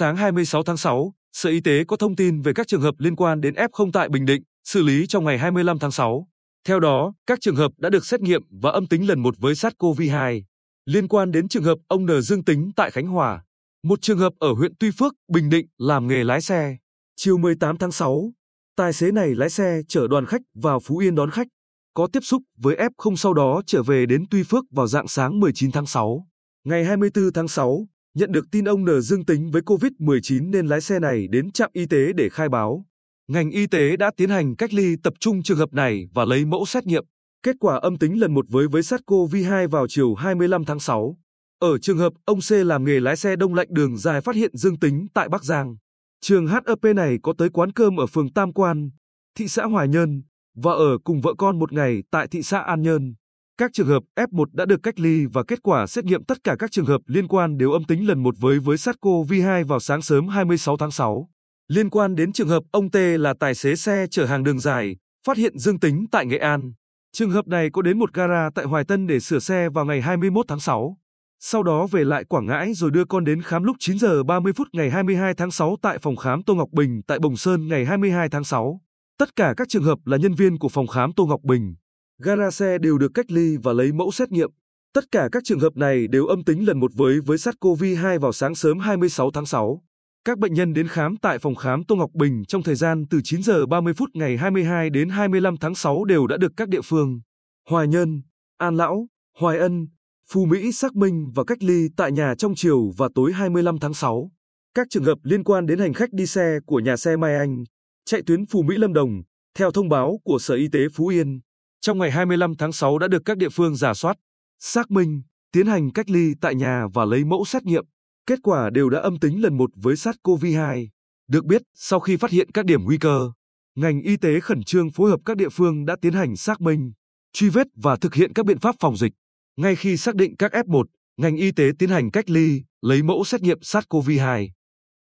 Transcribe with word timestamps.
sáng 0.00 0.16
26 0.16 0.62
tháng 0.62 0.76
6, 0.76 1.12
Sở 1.32 1.50
Y 1.50 1.60
tế 1.60 1.84
có 1.84 1.96
thông 1.96 2.16
tin 2.16 2.40
về 2.40 2.52
các 2.54 2.68
trường 2.68 2.80
hợp 2.80 2.94
liên 2.98 3.16
quan 3.16 3.40
đến 3.40 3.54
F0 3.54 3.90
tại 3.92 4.08
Bình 4.08 4.26
Định, 4.26 4.42
xử 4.64 4.82
lý 4.82 5.06
trong 5.06 5.24
ngày 5.24 5.38
25 5.38 5.78
tháng 5.78 5.90
6. 5.90 6.28
Theo 6.68 6.80
đó, 6.80 7.12
các 7.26 7.38
trường 7.40 7.56
hợp 7.56 7.72
đã 7.78 7.90
được 7.90 8.06
xét 8.06 8.20
nghiệm 8.20 8.42
và 8.50 8.70
âm 8.70 8.86
tính 8.86 9.08
lần 9.08 9.20
một 9.20 9.34
với 9.38 9.54
SARS-CoV-2. 9.54 10.42
Liên 10.86 11.08
quan 11.08 11.32
đến 11.32 11.48
trường 11.48 11.62
hợp 11.62 11.78
ông 11.88 12.06
N 12.06 12.22
dương 12.22 12.44
tính 12.44 12.70
tại 12.76 12.90
Khánh 12.90 13.06
Hòa, 13.06 13.44
một 13.84 14.02
trường 14.02 14.18
hợp 14.18 14.32
ở 14.38 14.52
huyện 14.52 14.72
Tuy 14.78 14.90
Phước, 14.98 15.14
Bình 15.28 15.50
Định 15.50 15.66
làm 15.78 16.06
nghề 16.06 16.24
lái 16.24 16.40
xe. 16.40 16.76
Chiều 17.16 17.38
18 17.38 17.76
tháng 17.78 17.92
6, 17.92 18.32
tài 18.76 18.92
xế 18.92 19.10
này 19.10 19.34
lái 19.34 19.50
xe 19.50 19.80
chở 19.88 20.06
đoàn 20.10 20.26
khách 20.26 20.42
vào 20.54 20.80
Phú 20.80 20.98
Yên 20.98 21.14
đón 21.14 21.30
khách, 21.30 21.46
có 21.94 22.08
tiếp 22.12 22.20
xúc 22.22 22.42
với 22.58 22.76
F0 22.76 23.16
sau 23.16 23.34
đó 23.34 23.62
trở 23.66 23.82
về 23.82 24.06
đến 24.06 24.24
Tuy 24.30 24.42
Phước 24.42 24.64
vào 24.70 24.86
dạng 24.86 25.08
sáng 25.08 25.40
19 25.40 25.72
tháng 25.72 25.86
6. 25.86 26.26
Ngày 26.64 26.84
24 26.84 27.32
tháng 27.34 27.48
6, 27.48 27.86
nhận 28.14 28.32
được 28.32 28.46
tin 28.50 28.64
ông 28.64 28.84
N 28.84 29.00
dương 29.00 29.24
tính 29.24 29.50
với 29.50 29.62
COVID-19 29.62 30.50
nên 30.50 30.66
lái 30.66 30.80
xe 30.80 30.98
này 30.98 31.28
đến 31.28 31.52
trạm 31.52 31.70
y 31.72 31.86
tế 31.86 32.12
để 32.12 32.28
khai 32.28 32.48
báo. 32.48 32.84
Ngành 33.28 33.50
y 33.50 33.66
tế 33.66 33.96
đã 33.96 34.10
tiến 34.16 34.30
hành 34.30 34.56
cách 34.56 34.74
ly 34.74 34.96
tập 35.02 35.14
trung 35.20 35.42
trường 35.42 35.58
hợp 35.58 35.72
này 35.72 36.06
và 36.14 36.24
lấy 36.24 36.44
mẫu 36.44 36.66
xét 36.66 36.86
nghiệm. 36.86 37.04
Kết 37.42 37.56
quả 37.60 37.76
âm 37.76 37.96
tính 37.96 38.20
lần 38.20 38.34
một 38.34 38.46
với 38.48 38.68
với 38.68 38.82
SARS-CoV-2 38.82 39.68
vào 39.68 39.86
chiều 39.88 40.14
25 40.14 40.64
tháng 40.64 40.80
6. 40.80 41.16
Ở 41.58 41.78
trường 41.78 41.98
hợp 41.98 42.12
ông 42.24 42.38
C 42.48 42.52
làm 42.52 42.84
nghề 42.84 43.00
lái 43.00 43.16
xe 43.16 43.36
đông 43.36 43.54
lạnh 43.54 43.68
đường 43.70 43.96
dài 43.96 44.20
phát 44.20 44.34
hiện 44.34 44.56
dương 44.56 44.78
tính 44.78 45.06
tại 45.14 45.28
Bắc 45.28 45.44
Giang. 45.44 45.76
Trường 46.20 46.46
HEP 46.46 46.94
này 46.96 47.18
có 47.22 47.32
tới 47.38 47.50
quán 47.50 47.72
cơm 47.72 48.00
ở 48.00 48.06
phường 48.06 48.32
Tam 48.32 48.52
Quan, 48.52 48.90
thị 49.38 49.48
xã 49.48 49.64
Hoài 49.64 49.88
Nhơn 49.88 50.22
và 50.56 50.72
ở 50.72 50.98
cùng 51.04 51.20
vợ 51.20 51.34
con 51.38 51.58
một 51.58 51.72
ngày 51.72 52.02
tại 52.10 52.28
thị 52.28 52.42
xã 52.42 52.58
An 52.58 52.82
Nhơn. 52.82 53.14
Các 53.60 53.72
trường 53.72 53.86
hợp 53.86 54.02
F1 54.16 54.44
đã 54.52 54.64
được 54.64 54.82
cách 54.82 55.00
ly 55.00 55.26
và 55.26 55.42
kết 55.42 55.62
quả 55.62 55.86
xét 55.86 56.04
nghiệm 56.04 56.24
tất 56.24 56.44
cả 56.44 56.56
các 56.58 56.70
trường 56.72 56.84
hợp 56.84 57.00
liên 57.06 57.28
quan 57.28 57.58
đều 57.58 57.72
âm 57.72 57.84
tính 57.84 58.08
lần 58.08 58.22
một 58.22 58.34
với 58.38 58.58
với 58.58 58.76
SARS-CoV-2 58.76 59.66
vào 59.66 59.80
sáng 59.80 60.02
sớm 60.02 60.28
26 60.28 60.76
tháng 60.76 60.90
6. 60.90 61.28
Liên 61.68 61.90
quan 61.90 62.14
đến 62.14 62.32
trường 62.32 62.48
hợp 62.48 62.62
ông 62.72 62.90
T 62.90 62.96
là 62.96 63.34
tài 63.40 63.54
xế 63.54 63.76
xe 63.76 64.06
chở 64.10 64.24
hàng 64.24 64.44
đường 64.44 64.60
dài, 64.60 64.96
phát 65.26 65.36
hiện 65.36 65.58
dương 65.58 65.80
tính 65.80 66.06
tại 66.12 66.26
Nghệ 66.26 66.38
An. 66.38 66.72
Trường 67.12 67.30
hợp 67.30 67.48
này 67.48 67.70
có 67.72 67.82
đến 67.82 67.98
một 67.98 68.14
gara 68.14 68.50
tại 68.54 68.64
Hoài 68.64 68.84
Tân 68.84 69.06
để 69.06 69.20
sửa 69.20 69.38
xe 69.38 69.68
vào 69.68 69.84
ngày 69.84 70.00
21 70.00 70.46
tháng 70.48 70.60
6. 70.60 70.96
Sau 71.40 71.62
đó 71.62 71.86
về 71.86 72.04
lại 72.04 72.24
Quảng 72.24 72.46
Ngãi 72.46 72.74
rồi 72.74 72.90
đưa 72.90 73.04
con 73.04 73.24
đến 73.24 73.42
khám 73.42 73.64
lúc 73.64 73.76
9 73.78 73.98
giờ 73.98 74.22
30 74.22 74.52
phút 74.52 74.68
ngày 74.72 74.90
22 74.90 75.34
tháng 75.34 75.50
6 75.50 75.76
tại 75.82 75.98
phòng 75.98 76.16
khám 76.16 76.42
Tô 76.42 76.54
Ngọc 76.54 76.68
Bình 76.72 77.02
tại 77.06 77.18
Bồng 77.18 77.36
Sơn 77.36 77.68
ngày 77.68 77.84
22 77.84 78.28
tháng 78.28 78.44
6. 78.44 78.80
Tất 79.18 79.36
cả 79.36 79.54
các 79.56 79.68
trường 79.68 79.84
hợp 79.84 79.98
là 80.04 80.16
nhân 80.16 80.34
viên 80.34 80.58
của 80.58 80.68
phòng 80.68 80.86
khám 80.86 81.12
Tô 81.12 81.26
Ngọc 81.26 81.40
Bình. 81.42 81.74
Gara 82.22 82.50
xe 82.50 82.78
đều 82.78 82.98
được 82.98 83.14
cách 83.14 83.30
ly 83.30 83.56
và 83.62 83.72
lấy 83.72 83.92
mẫu 83.92 84.10
xét 84.10 84.32
nghiệm. 84.32 84.50
Tất 84.94 85.04
cả 85.12 85.28
các 85.32 85.44
trường 85.44 85.60
hợp 85.60 85.76
này 85.76 86.06
đều 86.08 86.26
âm 86.26 86.44
tính 86.44 86.66
lần 86.66 86.80
một 86.80 86.90
với 86.94 87.20
với 87.20 87.36
SARS-CoV-2 87.36 88.18
vào 88.20 88.32
sáng 88.32 88.54
sớm 88.54 88.78
26 88.78 89.30
tháng 89.30 89.46
6. 89.46 89.82
Các 90.24 90.38
bệnh 90.38 90.54
nhân 90.54 90.72
đến 90.72 90.88
khám 90.88 91.16
tại 91.16 91.38
phòng 91.38 91.54
khám 91.54 91.84
Tô 91.84 91.96
Ngọc 91.96 92.10
Bình 92.14 92.44
trong 92.48 92.62
thời 92.62 92.74
gian 92.74 93.04
từ 93.10 93.20
9 93.24 93.42
giờ 93.42 93.66
30 93.66 93.94
phút 93.94 94.08
ngày 94.14 94.36
22 94.36 94.90
đến 94.90 95.08
25 95.08 95.56
tháng 95.56 95.74
6 95.74 96.04
đều 96.04 96.26
đã 96.26 96.36
được 96.36 96.52
các 96.56 96.68
địa 96.68 96.80
phương 96.84 97.20
Hoài 97.68 97.88
Nhân, 97.88 98.22
An 98.58 98.76
Lão, 98.76 99.06
Hoài 99.38 99.58
Ân, 99.58 99.86
Phú 100.30 100.44
Mỹ 100.44 100.72
xác 100.72 100.96
minh 100.96 101.30
và 101.34 101.44
cách 101.46 101.62
ly 101.62 101.88
tại 101.96 102.12
nhà 102.12 102.34
trong 102.38 102.54
chiều 102.56 102.90
và 102.96 103.08
tối 103.14 103.32
25 103.32 103.78
tháng 103.78 103.94
6. 103.94 104.30
Các 104.74 104.86
trường 104.90 105.04
hợp 105.04 105.18
liên 105.22 105.44
quan 105.44 105.66
đến 105.66 105.78
hành 105.78 105.92
khách 105.92 106.12
đi 106.12 106.26
xe 106.26 106.58
của 106.66 106.80
nhà 106.80 106.96
xe 106.96 107.16
Mai 107.16 107.34
Anh, 107.34 107.64
chạy 108.04 108.22
tuyến 108.26 108.46
Phú 108.46 108.62
Mỹ 108.62 108.76
Lâm 108.78 108.92
Đồng, 108.92 109.22
theo 109.58 109.70
thông 109.70 109.88
báo 109.88 110.18
của 110.24 110.38
Sở 110.38 110.54
Y 110.54 110.68
tế 110.72 110.80
Phú 110.94 111.06
Yên, 111.06 111.40
trong 111.80 111.98
ngày 111.98 112.10
25 112.10 112.56
tháng 112.56 112.72
6 112.72 112.98
đã 112.98 113.08
được 113.08 113.22
các 113.24 113.36
địa 113.36 113.48
phương 113.48 113.76
giả 113.76 113.94
soát, 113.94 114.16
xác 114.58 114.90
minh, 114.90 115.22
tiến 115.52 115.66
hành 115.66 115.92
cách 115.92 116.10
ly 116.10 116.34
tại 116.40 116.54
nhà 116.54 116.86
và 116.94 117.04
lấy 117.04 117.24
mẫu 117.24 117.44
xét 117.44 117.64
nghiệm. 117.64 117.84
Kết 118.26 118.38
quả 118.42 118.70
đều 118.70 118.90
đã 118.90 119.00
âm 119.00 119.18
tính 119.18 119.42
lần 119.42 119.56
một 119.56 119.70
với 119.74 119.94
SARS-CoV-2. 119.94 120.86
Được 121.28 121.44
biết, 121.44 121.62
sau 121.74 122.00
khi 122.00 122.16
phát 122.16 122.30
hiện 122.30 122.50
các 122.50 122.64
điểm 122.64 122.84
nguy 122.84 122.98
cơ, 122.98 123.30
ngành 123.76 124.00
y 124.00 124.16
tế 124.16 124.40
khẩn 124.40 124.62
trương 124.62 124.90
phối 124.90 125.10
hợp 125.10 125.20
các 125.24 125.36
địa 125.36 125.48
phương 125.48 125.84
đã 125.86 125.96
tiến 126.02 126.12
hành 126.12 126.36
xác 126.36 126.60
minh, 126.60 126.92
truy 127.32 127.48
vết 127.48 127.66
và 127.76 127.96
thực 127.96 128.14
hiện 128.14 128.32
các 128.32 128.46
biện 128.46 128.58
pháp 128.58 128.74
phòng 128.80 128.96
dịch. 128.96 129.12
Ngay 129.56 129.76
khi 129.76 129.96
xác 129.96 130.14
định 130.14 130.36
các 130.36 130.52
F1, 130.52 130.84
ngành 131.16 131.36
y 131.36 131.52
tế 131.52 131.64
tiến 131.78 131.88
hành 131.88 132.10
cách 132.10 132.30
ly, 132.30 132.62
lấy 132.82 133.02
mẫu 133.02 133.24
xét 133.24 133.40
nghiệm 133.40 133.58
SARS-CoV-2. 133.58 134.48